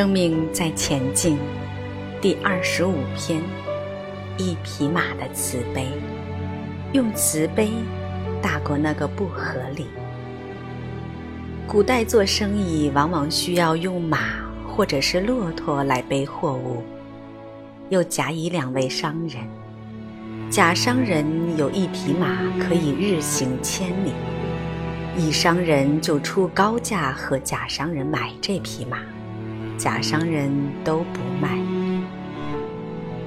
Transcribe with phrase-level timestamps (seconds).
[0.00, 1.36] 生命在前进，
[2.22, 3.42] 第二十五篇：
[4.38, 5.88] 一匹马的慈悲，
[6.94, 7.68] 用慈悲
[8.40, 9.88] 大过那个不合理。
[11.66, 14.20] 古代做生意往往需要用马
[14.66, 16.82] 或者是骆驼来背货物，
[17.90, 19.46] 又甲乙两位商人。
[20.48, 21.26] 甲商人
[21.58, 24.12] 有一匹马可以日行千里，
[25.18, 28.96] 乙商人就出高价和甲商人买这匹马。
[29.80, 30.52] 甲商人
[30.84, 31.58] 都不卖。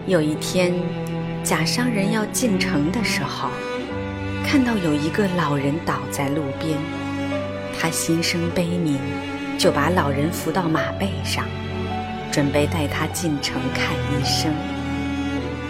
[0.05, 0.71] 有一天，
[1.43, 3.49] 甲商人要进城的时候，
[4.45, 6.77] 看到有一个老人倒在路边，
[7.79, 8.99] 他心生悲悯，
[9.57, 11.43] 就把老人扶到马背上，
[12.31, 14.53] 准备带他进城看医生。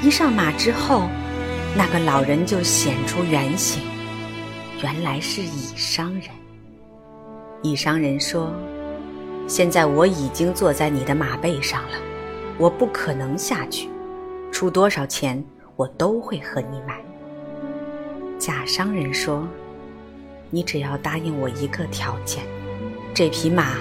[0.02, 1.08] 一上马之后，
[1.78, 3.82] 那个老人就显出原形，
[4.82, 6.24] 原来是乙商人。
[7.62, 8.54] 乙商人说。
[9.48, 11.98] 现在我已经坐在你的马背上了，
[12.58, 13.90] 我不可能下去，
[14.52, 15.44] 出多少钱
[15.76, 17.00] 我都会和你买。
[18.40, 19.48] 甲商人说
[20.50, 22.44] ：“你只要答应我一个条件，
[23.14, 23.76] 这匹马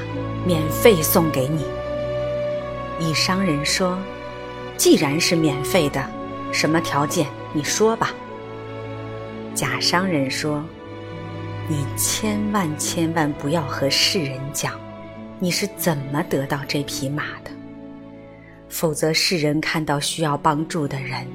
[0.44, 1.64] 免费送给你。”
[3.00, 3.98] 乙商人说
[4.76, 6.04] ：“既然是免费的，
[6.52, 8.10] 什么条件你说吧。”
[9.54, 10.62] 甲商人说
[11.68, 14.72] ：“你千万千万不要和世人讲。”
[15.42, 17.50] 你是怎么得到这匹马的？
[18.68, 21.26] 否则世人看到需要帮助的人，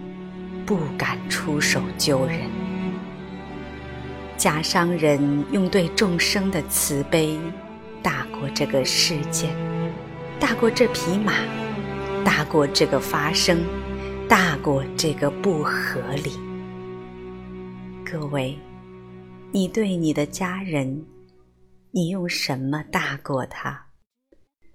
[0.66, 2.40] 不敢出手救人。
[4.38, 5.20] 假商人
[5.52, 7.38] 用对众生的慈悲，
[8.02, 9.50] 大过这个世界，
[10.40, 11.34] 大过这匹马，
[12.24, 13.60] 大过这个发生，
[14.30, 16.32] 大过这个不合理。
[18.10, 18.58] 各位，
[19.52, 21.06] 你对你的家人，
[21.92, 23.87] 你用什么大过他？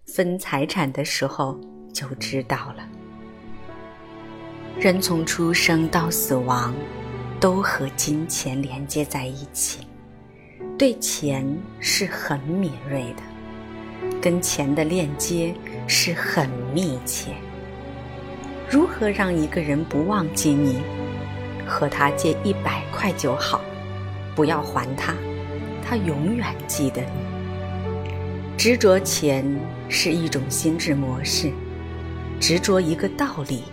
[0.06, 1.58] 分财产的时候
[1.92, 2.86] 就知道了。
[4.78, 6.74] 人从出生到死亡，
[7.38, 9.86] 都和金钱连接在一起，
[10.76, 11.46] 对钱
[11.78, 15.54] 是很敏锐的，跟钱的链接
[15.86, 17.32] 是很密切。
[18.68, 20.80] 如何让一个人不忘记你？
[21.64, 23.60] 和他借一百块就好，
[24.34, 25.14] 不要还他，
[25.82, 27.41] 他永远记得你。
[28.56, 29.44] 执着钱
[29.88, 31.50] 是一种心智模式，
[32.38, 33.64] 执着一个道理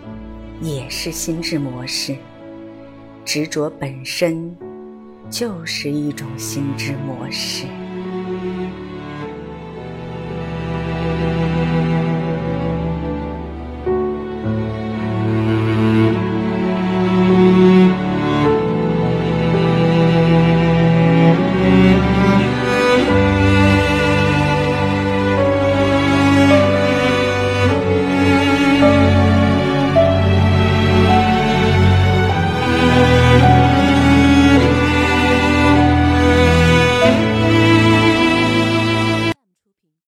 [0.60, 2.16] 也是心智模式，
[3.24, 4.56] 执着本身
[5.30, 7.66] 就是一种心智模式。